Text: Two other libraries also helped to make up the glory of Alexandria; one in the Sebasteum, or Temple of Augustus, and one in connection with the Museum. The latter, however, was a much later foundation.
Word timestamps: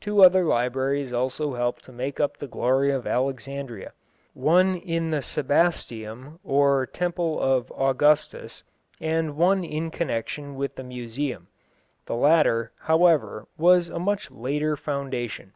Two 0.00 0.22
other 0.22 0.44
libraries 0.44 1.12
also 1.12 1.54
helped 1.54 1.84
to 1.86 1.90
make 1.90 2.20
up 2.20 2.36
the 2.36 2.46
glory 2.46 2.92
of 2.92 3.04
Alexandria; 3.04 3.92
one 4.32 4.76
in 4.76 5.10
the 5.10 5.20
Sebasteum, 5.22 6.38
or 6.44 6.86
Temple 6.86 7.40
of 7.40 7.68
Augustus, 7.72 8.62
and 9.00 9.36
one 9.36 9.64
in 9.64 9.90
connection 9.90 10.54
with 10.54 10.76
the 10.76 10.84
Museum. 10.84 11.48
The 12.06 12.14
latter, 12.14 12.70
however, 12.82 13.48
was 13.58 13.88
a 13.88 13.98
much 13.98 14.30
later 14.30 14.76
foundation. 14.76 15.52